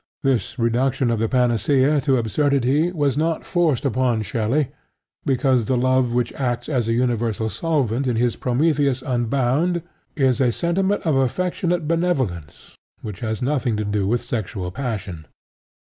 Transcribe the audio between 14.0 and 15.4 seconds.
with sexual passion.